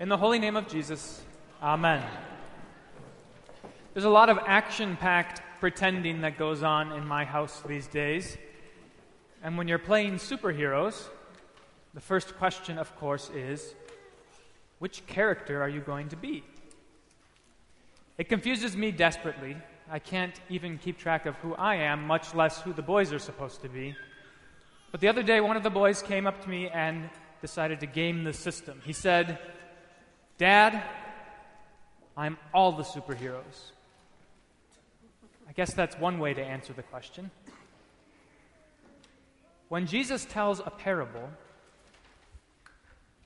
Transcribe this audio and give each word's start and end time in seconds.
In 0.00 0.08
the 0.08 0.16
holy 0.16 0.40
name 0.40 0.56
of 0.56 0.66
Jesus, 0.66 1.22
Amen. 1.62 2.02
There's 3.92 4.04
a 4.04 4.10
lot 4.10 4.28
of 4.28 4.40
action 4.44 4.96
packed 4.96 5.40
pretending 5.60 6.22
that 6.22 6.36
goes 6.36 6.64
on 6.64 6.90
in 6.90 7.06
my 7.06 7.24
house 7.24 7.62
these 7.64 7.86
days. 7.86 8.36
And 9.40 9.56
when 9.56 9.68
you're 9.68 9.78
playing 9.78 10.14
superheroes, 10.14 11.00
the 11.94 12.00
first 12.00 12.36
question, 12.38 12.76
of 12.76 12.94
course, 12.96 13.30
is 13.36 13.76
which 14.80 15.06
character 15.06 15.62
are 15.62 15.68
you 15.68 15.80
going 15.80 16.08
to 16.08 16.16
be? 16.16 16.42
It 18.18 18.28
confuses 18.28 18.76
me 18.76 18.90
desperately. 18.90 19.56
I 19.88 20.00
can't 20.00 20.34
even 20.48 20.76
keep 20.76 20.98
track 20.98 21.24
of 21.24 21.36
who 21.36 21.54
I 21.54 21.76
am, 21.76 22.04
much 22.04 22.34
less 22.34 22.60
who 22.60 22.72
the 22.72 22.82
boys 22.82 23.12
are 23.12 23.20
supposed 23.20 23.62
to 23.62 23.68
be. 23.68 23.94
But 24.90 25.00
the 25.00 25.06
other 25.06 25.22
day, 25.22 25.40
one 25.40 25.56
of 25.56 25.62
the 25.62 25.70
boys 25.70 26.02
came 26.02 26.26
up 26.26 26.42
to 26.42 26.48
me 26.48 26.68
and 26.68 27.08
decided 27.40 27.78
to 27.78 27.86
game 27.86 28.24
the 28.24 28.32
system. 28.32 28.82
He 28.84 28.92
said, 28.92 29.38
Dad, 30.36 30.82
I'm 32.16 32.38
all 32.52 32.72
the 32.72 32.82
superheroes. 32.82 33.70
I 35.48 35.52
guess 35.52 35.74
that's 35.74 35.96
one 35.96 36.18
way 36.18 36.34
to 36.34 36.42
answer 36.42 36.72
the 36.72 36.82
question. 36.82 37.30
When 39.68 39.86
Jesus 39.86 40.24
tells 40.24 40.58
a 40.58 40.70
parable, 40.70 41.30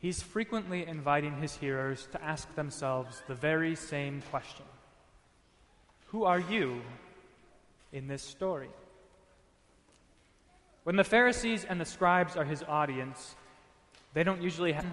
he's 0.01 0.23
frequently 0.23 0.87
inviting 0.87 1.41
his 1.41 1.57
hearers 1.57 2.07
to 2.13 2.23
ask 2.23 2.55
themselves 2.55 3.23
the 3.27 3.35
very 3.35 3.75
same 3.75 4.23
question 4.31 4.67
Who 6.09 6.25
are 6.25 6.41
you 6.41 6.83
in 7.93 8.07
this 8.07 8.23
story? 8.23 8.69
When 10.85 10.97
the 10.97 11.05
Pharisees 11.05 11.65
and 11.65 11.81
the 11.81 11.85
scribes 11.85 12.37
are 12.37 12.45
his 12.45 12.63
audience, 12.63 13.35
they 14.15 14.25
don't 14.25 14.43
usually 14.43 14.73
have 14.73 14.87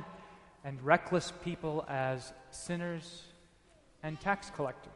and 0.65 0.81
reckless 0.81 1.31
people 1.43 1.85
as 1.87 2.33
sinners 2.49 3.23
and 4.01 4.19
tax 4.19 4.51
collectors. 4.55 4.91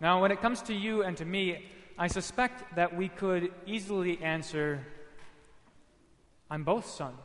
Now, 0.00 0.22
when 0.22 0.32
it 0.32 0.40
comes 0.40 0.62
to 0.62 0.74
you 0.74 1.02
and 1.02 1.16
to 1.18 1.24
me, 1.24 1.66
I 1.98 2.08
suspect 2.08 2.74
that 2.74 2.96
we 2.96 3.08
could 3.08 3.52
easily 3.66 4.20
answer 4.22 4.80
I'm 6.50 6.64
both 6.64 6.86
sons. 6.86 7.18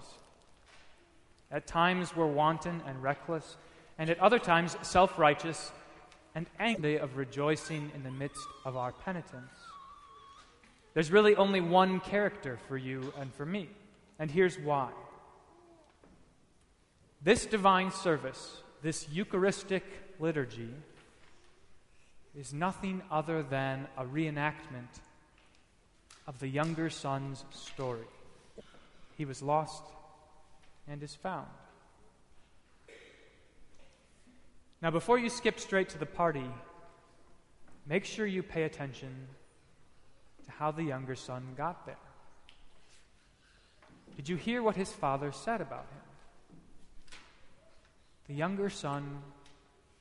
At 1.52 1.68
times 1.68 2.16
we're 2.16 2.26
wanton 2.26 2.82
and 2.88 3.02
reckless, 3.04 3.58
and 3.98 4.10
at 4.10 4.20
other 4.20 4.40
times 4.40 4.78
self 4.82 5.20
righteous 5.20 5.72
and 6.34 6.48
angry 6.60 6.98
of 6.98 7.18
rejoicing 7.18 7.92
in 7.94 8.04
the 8.04 8.12
midst 8.12 8.46
of 8.66 8.76
our 8.76 8.92
penitence. 8.92 9.54
There's 10.94 11.12
really 11.12 11.36
only 11.36 11.62
one 11.62 12.00
character 12.00 12.58
for 12.68 12.78
you 12.78 13.14
and 13.20 13.34
for 13.34 13.46
me, 13.46 13.70
and 14.18 14.32
here's 14.32 14.58
why. 14.58 14.90
This 17.24 17.46
divine 17.46 17.92
service, 17.92 18.58
this 18.82 19.08
Eucharistic 19.10 19.84
liturgy, 20.20 20.70
is 22.36 22.52
nothing 22.52 23.04
other 23.12 23.44
than 23.44 23.88
a 23.96 24.06
reenactment 24.06 24.90
of 26.28 26.40
the 26.40 26.48
younger 26.48 26.90
son's 26.90 27.46
story. 27.52 28.08
He 29.18 29.26
was 29.26 29.44
lost 29.44 29.84
and 30.88 31.04
is 31.04 31.14
found. 31.14 31.48
Now, 34.82 34.90
before 34.90 35.20
you 35.20 35.30
skip 35.30 35.60
straight 35.60 35.90
to 35.90 36.00
the 36.00 36.08
party, 36.08 36.50
make 37.86 38.06
sure 38.06 38.26
you 38.26 38.42
pay 38.42 38.64
attention 38.64 39.28
to 40.46 40.52
how 40.52 40.72
the 40.72 40.84
younger 40.84 41.16
son 41.16 41.44
got 41.56 41.86
there. 41.86 41.96
Did 44.16 44.28
you 44.28 44.38
hear 44.38 44.64
what 44.64 44.76
his 44.76 44.92
father 44.92 45.32
said 45.32 45.62
about 45.62 45.86
him? 45.92 46.11
The 48.28 48.34
younger 48.34 48.70
son 48.70 49.22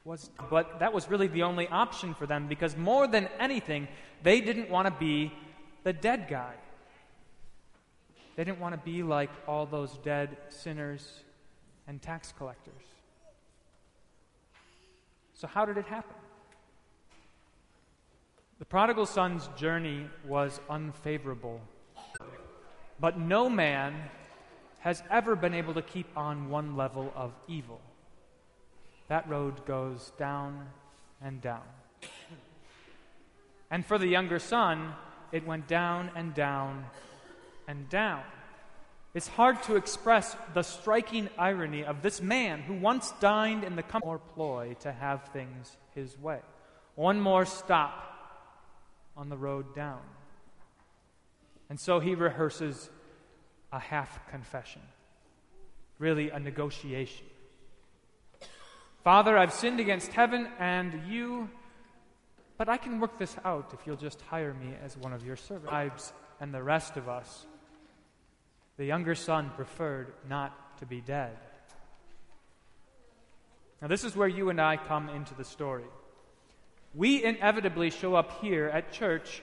was, 0.04 0.30
but 0.48 0.80
that 0.80 0.92
was 0.92 1.08
really 1.10 1.26
the 1.26 1.42
only 1.42 1.68
option 1.68 2.14
for 2.14 2.26
them 2.26 2.48
because 2.48 2.76
more 2.76 3.06
than 3.06 3.28
anything, 3.38 3.88
they 4.22 4.40
didn't 4.40 4.70
want 4.70 4.86
to 4.86 4.94
be 4.98 5.32
the 5.84 5.92
dead 5.92 6.26
guy. 6.28 6.54
They 8.36 8.44
didn't 8.44 8.60
want 8.60 8.74
to 8.74 8.80
be 8.80 9.02
like 9.02 9.30
all 9.46 9.66
those 9.66 9.98
dead 9.98 10.36
sinners 10.48 11.22
and 11.86 12.00
tax 12.00 12.32
collectors. 12.36 12.82
So, 15.34 15.46
how 15.46 15.64
did 15.64 15.76
it 15.76 15.86
happen? 15.86 16.16
The 18.58 18.64
prodigal 18.66 19.06
son's 19.06 19.48
journey 19.56 20.06
was 20.26 20.60
unfavorable, 20.68 21.60
but 23.00 23.18
no 23.18 23.48
man 23.48 23.94
has 24.80 25.02
ever 25.10 25.34
been 25.34 25.54
able 25.54 25.74
to 25.74 25.82
keep 25.82 26.06
on 26.16 26.50
one 26.50 26.76
level 26.76 27.12
of 27.16 27.32
evil 27.48 27.80
that 29.10 29.28
road 29.28 29.66
goes 29.66 30.12
down 30.18 30.68
and 31.20 31.40
down. 31.40 31.64
And 33.68 33.84
for 33.84 33.98
the 33.98 34.06
younger 34.06 34.38
son, 34.38 34.94
it 35.32 35.44
went 35.44 35.66
down 35.66 36.12
and 36.14 36.32
down 36.32 36.84
and 37.66 37.88
down. 37.88 38.22
It's 39.12 39.26
hard 39.26 39.64
to 39.64 39.74
express 39.74 40.36
the 40.54 40.62
striking 40.62 41.28
irony 41.36 41.84
of 41.84 42.02
this 42.02 42.22
man 42.22 42.60
who 42.60 42.74
once 42.74 43.10
dined 43.18 43.64
in 43.64 43.74
the 43.74 43.82
more 44.04 44.20
ploy 44.20 44.76
to 44.80 44.92
have 44.92 45.24
things 45.32 45.76
his 45.92 46.16
way. 46.16 46.38
One 46.94 47.20
more 47.20 47.44
stop 47.44 48.16
on 49.16 49.28
the 49.28 49.36
road 49.36 49.74
down. 49.74 50.02
And 51.68 51.80
so 51.80 51.98
he 51.98 52.14
rehearses 52.14 52.88
a 53.72 53.80
half 53.80 54.30
confession, 54.30 54.82
really 55.98 56.30
a 56.30 56.38
negotiation. 56.38 57.26
Father, 59.02 59.38
I've 59.38 59.52
sinned 59.52 59.80
against 59.80 60.12
heaven 60.12 60.46
and 60.58 61.10
you, 61.10 61.48
but 62.58 62.68
I 62.68 62.76
can 62.76 63.00
work 63.00 63.18
this 63.18 63.34
out 63.44 63.72
if 63.72 63.86
you'll 63.86 63.96
just 63.96 64.20
hire 64.20 64.52
me 64.52 64.74
as 64.84 64.96
one 64.96 65.14
of 65.14 65.24
your 65.24 65.36
servants. 65.36 66.12
And 66.38 66.54
the 66.54 66.62
rest 66.62 66.96
of 66.96 67.08
us, 67.08 67.46
the 68.76 68.84
younger 68.84 69.14
son 69.14 69.50
preferred 69.56 70.12
not 70.28 70.78
to 70.78 70.86
be 70.86 71.00
dead. 71.00 71.36
Now, 73.80 73.88
this 73.88 74.04
is 74.04 74.14
where 74.14 74.28
you 74.28 74.50
and 74.50 74.60
I 74.60 74.76
come 74.76 75.08
into 75.08 75.34
the 75.34 75.44
story. 75.44 75.84
We 76.94 77.24
inevitably 77.24 77.90
show 77.90 78.14
up 78.14 78.42
here 78.42 78.68
at 78.68 78.92
church 78.92 79.42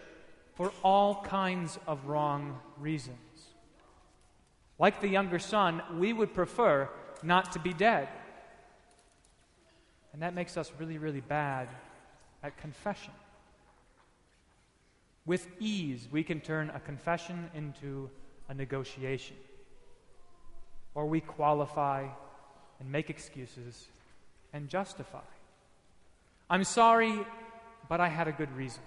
for 0.54 0.72
all 0.84 1.24
kinds 1.24 1.80
of 1.88 2.06
wrong 2.06 2.60
reasons. 2.78 3.18
Like 4.78 5.02
the 5.02 5.08
younger 5.08 5.40
son, 5.40 5.82
we 5.98 6.14
would 6.14 6.34
prefer 6.36 6.90
not 7.24 7.54
to 7.54 7.60
be 7.60 7.74
dead. 7.74 8.08
And 10.14 10.22
that 10.22 10.34
makes 10.34 10.58
us 10.58 10.72
really, 10.80 10.98
really 10.98 11.22
bad 11.22 11.68
at 12.44 12.58
confession. 12.58 13.14
With 15.26 15.48
ease, 15.60 16.08
we 16.12 16.24
can 16.24 16.40
turn 16.40 16.72
a 16.74 16.80
confession 16.80 17.50
into 17.54 18.10
a 18.48 18.54
negotiation. 18.54 19.36
Or 20.96 21.06
we 21.06 21.20
qualify 21.20 22.08
and 22.80 22.92
make 22.92 23.10
excuses 23.10 23.88
and 24.54 24.70
justify. 24.70 25.26
I'm 26.50 26.64
sorry, 26.64 27.14
but 27.90 28.00
I 28.00 28.08
had 28.08 28.28
a 28.28 28.32
good 28.32 28.52
reason. 28.56 28.84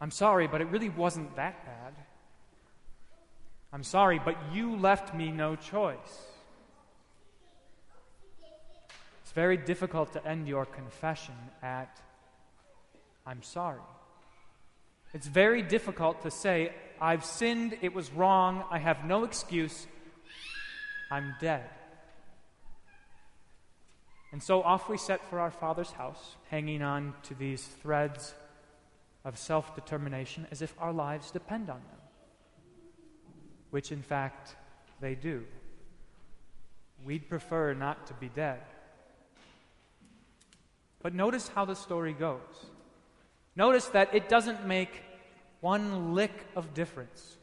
I'm 0.00 0.10
sorry, 0.10 0.46
but 0.46 0.62
it 0.62 0.68
really 0.68 0.88
wasn't 0.88 1.36
that 1.36 1.64
bad. 1.66 1.92
I'm 3.72 3.84
sorry, 3.84 4.18
but 4.18 4.36
you 4.52 4.76
left 4.76 5.14
me 5.14 5.30
no 5.30 5.54
choice. 5.54 6.29
It's 9.30 9.34
very 9.36 9.58
difficult 9.58 10.14
to 10.14 10.26
end 10.26 10.48
your 10.48 10.66
confession 10.66 11.36
at, 11.62 12.00
I'm 13.24 13.44
sorry. 13.44 13.78
It's 15.14 15.28
very 15.28 15.62
difficult 15.62 16.22
to 16.22 16.32
say, 16.32 16.72
I've 17.00 17.24
sinned, 17.24 17.78
it 17.80 17.94
was 17.94 18.10
wrong, 18.10 18.64
I 18.72 18.80
have 18.80 19.04
no 19.04 19.22
excuse, 19.22 19.86
I'm 21.12 21.36
dead. 21.40 21.62
And 24.32 24.42
so 24.42 24.64
off 24.64 24.88
we 24.88 24.98
set 24.98 25.24
for 25.30 25.38
our 25.38 25.52
Father's 25.52 25.92
house, 25.92 26.34
hanging 26.48 26.82
on 26.82 27.14
to 27.22 27.34
these 27.34 27.64
threads 27.64 28.34
of 29.24 29.38
self 29.38 29.76
determination 29.76 30.48
as 30.50 30.60
if 30.60 30.74
our 30.76 30.92
lives 30.92 31.30
depend 31.30 31.70
on 31.70 31.78
them, 31.78 32.00
which 33.70 33.92
in 33.92 34.02
fact 34.02 34.56
they 35.00 35.14
do. 35.14 35.44
We'd 37.04 37.28
prefer 37.28 37.74
not 37.74 38.08
to 38.08 38.14
be 38.14 38.28
dead. 38.28 38.58
But 41.02 41.14
notice 41.14 41.48
how 41.48 41.64
the 41.64 41.74
story 41.74 42.12
goes. 42.12 42.70
Notice 43.56 43.86
that 43.88 44.14
it 44.14 44.28
doesn't 44.28 44.66
make 44.66 45.02
one 45.60 46.14
lick 46.14 46.32
of 46.56 46.74
difference 46.74 47.36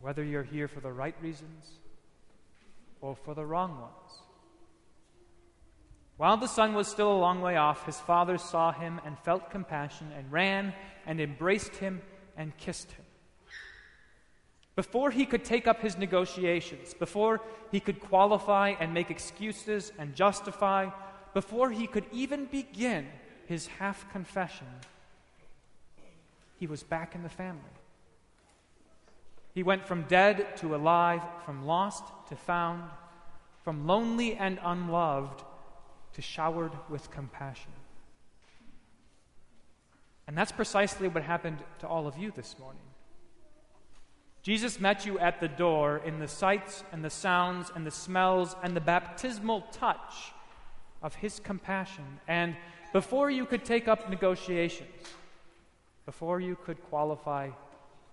whether 0.00 0.24
you're 0.24 0.42
here 0.42 0.66
for 0.66 0.80
the 0.80 0.92
right 0.92 1.14
reasons 1.22 1.78
or 3.00 3.14
for 3.14 3.34
the 3.34 3.46
wrong 3.46 3.80
ones. 3.80 4.22
While 6.16 6.36
the 6.36 6.48
son 6.48 6.74
was 6.74 6.88
still 6.88 7.12
a 7.12 7.18
long 7.18 7.40
way 7.40 7.56
off, 7.56 7.86
his 7.86 7.98
father 7.98 8.36
saw 8.36 8.72
him 8.72 9.00
and 9.06 9.18
felt 9.20 9.50
compassion 9.50 10.08
and 10.16 10.30
ran 10.30 10.74
and 11.06 11.20
embraced 11.20 11.76
him 11.76 12.02
and 12.36 12.56
kissed 12.56 12.90
him. 12.92 13.04
Before 14.74 15.10
he 15.10 15.26
could 15.26 15.44
take 15.44 15.66
up 15.66 15.80
his 15.80 15.98
negotiations, 15.98 16.94
before 16.94 17.40
he 17.70 17.78
could 17.78 18.00
qualify 18.00 18.74
and 18.80 18.92
make 18.92 19.10
excuses 19.10 19.92
and 19.98 20.14
justify, 20.14 20.90
before 21.34 21.70
he 21.70 21.86
could 21.86 22.04
even 22.12 22.46
begin 22.46 23.06
his 23.46 23.66
half 23.66 24.10
confession, 24.12 24.66
he 26.58 26.66
was 26.66 26.82
back 26.82 27.14
in 27.14 27.22
the 27.22 27.28
family. 27.28 27.60
He 29.54 29.62
went 29.62 29.86
from 29.86 30.02
dead 30.02 30.56
to 30.58 30.74
alive, 30.74 31.22
from 31.44 31.66
lost 31.66 32.04
to 32.28 32.36
found, 32.36 32.84
from 33.64 33.86
lonely 33.86 34.34
and 34.34 34.58
unloved 34.62 35.42
to 36.14 36.22
showered 36.22 36.72
with 36.88 37.10
compassion. 37.10 37.72
And 40.26 40.36
that's 40.36 40.52
precisely 40.52 41.08
what 41.08 41.22
happened 41.22 41.58
to 41.80 41.88
all 41.88 42.06
of 42.06 42.16
you 42.16 42.32
this 42.34 42.56
morning. 42.58 42.82
Jesus 44.42 44.80
met 44.80 45.06
you 45.06 45.18
at 45.18 45.40
the 45.40 45.48
door 45.48 46.00
in 46.04 46.18
the 46.18 46.28
sights 46.28 46.82
and 46.90 47.04
the 47.04 47.10
sounds 47.10 47.70
and 47.74 47.86
the 47.86 47.90
smells 47.90 48.56
and 48.62 48.74
the 48.74 48.80
baptismal 48.80 49.62
touch 49.72 50.32
of 51.02 51.14
his 51.14 51.40
compassion. 51.40 52.04
And 52.28 52.56
before 52.92 53.30
you 53.30 53.44
could 53.46 53.64
take 53.64 53.88
up 53.88 54.08
negotiations, 54.08 54.90
before 56.06 56.40
you 56.40 56.56
could 56.64 56.82
qualify 56.88 57.50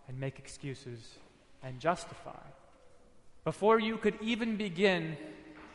and 0.08 0.20
make 0.20 0.40
excuses 0.40 1.16
and 1.64 1.80
justify, 1.80 2.40
before 3.44 3.80
you 3.80 3.98
could 3.98 4.16
even 4.22 4.58
begin 4.58 5.18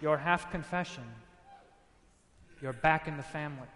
your 0.00 0.18
half 0.18 0.50
confession, 0.50 1.04
you're 2.60 2.72
back 2.72 3.08
in 3.08 3.16
the 3.16 3.22
family. 3.22 3.68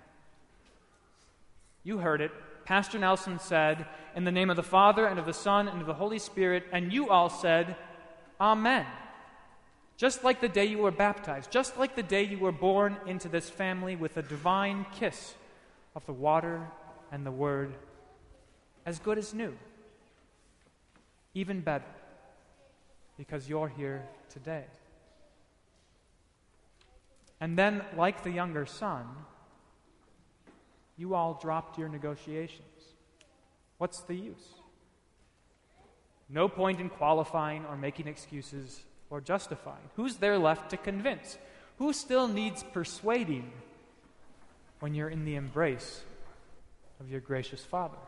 You 1.84 1.98
heard 1.98 2.20
it. 2.20 2.32
Pastor 2.64 2.98
Nelson 2.98 3.38
said, 3.38 3.86
In 4.14 4.24
the 4.24 4.32
name 4.32 4.50
of 4.50 4.56
the 4.56 4.62
Father, 4.62 5.06
and 5.06 5.18
of 5.18 5.26
the 5.26 5.32
Son, 5.32 5.68
and 5.68 5.80
of 5.80 5.86
the 5.86 5.94
Holy 5.94 6.18
Spirit, 6.18 6.64
and 6.72 6.92
you 6.92 7.08
all 7.10 7.30
said, 7.30 7.76
Amen. 8.40 8.86
Just 9.98 10.22
like 10.22 10.40
the 10.40 10.48
day 10.48 10.64
you 10.64 10.78
were 10.78 10.92
baptized, 10.92 11.50
just 11.50 11.76
like 11.76 11.96
the 11.96 12.04
day 12.04 12.22
you 12.22 12.38
were 12.38 12.52
born 12.52 12.96
into 13.04 13.28
this 13.28 13.50
family 13.50 13.96
with 13.96 14.16
a 14.16 14.22
divine 14.22 14.86
kiss 14.94 15.34
of 15.96 16.06
the 16.06 16.12
water 16.12 16.62
and 17.10 17.26
the 17.26 17.32
Word, 17.32 17.74
as 18.86 19.00
good 19.00 19.18
as 19.18 19.34
new. 19.34 19.52
Even 21.34 21.60
better, 21.60 21.84
because 23.16 23.48
you're 23.48 23.68
here 23.68 24.06
today. 24.30 24.64
And 27.40 27.58
then, 27.58 27.82
like 27.96 28.22
the 28.22 28.30
younger 28.30 28.66
son, 28.66 29.04
you 30.96 31.16
all 31.16 31.40
dropped 31.42 31.76
your 31.76 31.88
negotiations. 31.88 32.94
What's 33.78 34.00
the 34.02 34.14
use? 34.14 34.46
No 36.28 36.48
point 36.48 36.78
in 36.78 36.88
qualifying 36.88 37.64
or 37.66 37.76
making 37.76 38.06
excuses 38.06 38.84
or 39.10 39.20
justifying. 39.20 39.90
Who's 39.96 40.16
there 40.16 40.38
left 40.38 40.70
to 40.70 40.76
convince? 40.76 41.38
Who 41.78 41.92
still 41.92 42.28
needs 42.28 42.62
persuading 42.62 43.50
when 44.80 44.94
you're 44.94 45.08
in 45.08 45.24
the 45.24 45.36
embrace 45.36 46.02
of 47.00 47.10
your 47.10 47.20
gracious 47.20 47.64
Father? 47.64 47.98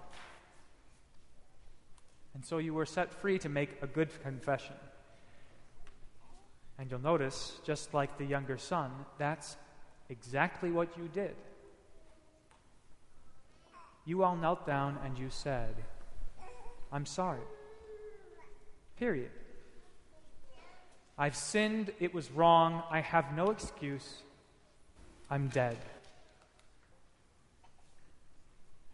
And 2.35 2.44
so 2.44 2.58
you 2.58 2.75
were 2.75 2.87
set 2.87 3.12
free 3.12 3.38
to 3.41 3.49
make 3.49 3.70
a 3.82 3.87
good 3.87 4.08
confession. 4.23 4.75
And 6.79 6.91
you'll 6.91 7.00
notice, 7.00 7.58
just 7.64 7.93
like 7.93 8.17
the 8.19 8.25
younger 8.25 8.56
son, 8.56 8.91
that's 9.19 9.56
exactly 10.08 10.70
what 10.70 10.97
you 10.97 11.08
did. 11.12 11.35
You 14.05 14.25
all 14.25 14.37
knelt 14.37 14.67
down 14.67 14.99
and 15.05 15.19
you 15.19 15.29
said, 15.31 15.75
I'm 16.91 17.06
sorry. 17.06 17.43
Period. 18.99 19.31
I've 21.20 21.37
sinned. 21.37 21.93
It 22.00 22.14
was 22.14 22.31
wrong. 22.31 22.82
I 22.90 23.02
have 23.02 23.37
no 23.37 23.50
excuse. 23.50 24.22
I'm 25.28 25.49
dead. 25.49 25.76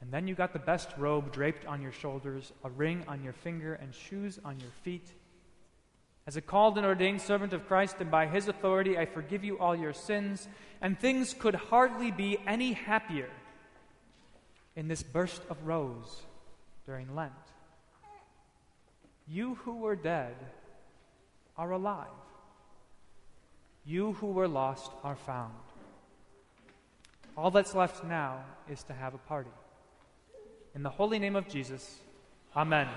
And 0.00 0.10
then 0.10 0.26
you 0.26 0.34
got 0.34 0.52
the 0.52 0.58
best 0.58 0.88
robe 0.98 1.32
draped 1.32 1.66
on 1.66 1.80
your 1.80 1.92
shoulders, 1.92 2.52
a 2.64 2.70
ring 2.70 3.04
on 3.06 3.22
your 3.22 3.32
finger, 3.32 3.74
and 3.74 3.94
shoes 3.94 4.40
on 4.44 4.58
your 4.58 4.72
feet. 4.82 5.08
As 6.26 6.36
a 6.36 6.40
called 6.40 6.76
and 6.76 6.84
ordained 6.84 7.22
servant 7.22 7.52
of 7.52 7.68
Christ, 7.68 7.96
and 8.00 8.10
by 8.10 8.26
his 8.26 8.48
authority, 8.48 8.98
I 8.98 9.06
forgive 9.06 9.44
you 9.44 9.60
all 9.60 9.76
your 9.76 9.92
sins, 9.92 10.48
and 10.82 10.98
things 10.98 11.32
could 11.32 11.54
hardly 11.54 12.10
be 12.10 12.38
any 12.44 12.72
happier 12.72 13.30
in 14.74 14.88
this 14.88 15.04
burst 15.04 15.42
of 15.48 15.64
rose 15.64 16.22
during 16.86 17.14
Lent. 17.14 17.32
You 19.28 19.54
who 19.62 19.76
were 19.76 19.94
dead 19.94 20.34
are 21.56 21.72
alive. 21.72 22.06
You 23.84 24.12
who 24.14 24.28
were 24.28 24.48
lost 24.48 24.90
are 25.04 25.16
found. 25.16 25.54
All 27.36 27.50
that's 27.50 27.74
left 27.74 28.04
now 28.04 28.44
is 28.68 28.82
to 28.84 28.92
have 28.92 29.14
a 29.14 29.18
party. 29.18 29.50
In 30.74 30.82
the 30.82 30.90
holy 30.90 31.18
name 31.18 31.36
of 31.36 31.48
Jesus, 31.48 32.00
Amen. 32.56 32.88